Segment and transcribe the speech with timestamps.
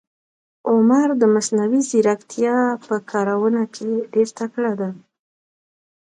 [0.71, 2.57] عمر د مصنوي ځیرکتیا
[2.87, 4.89] په کارونه کې ډېر تکړه ده.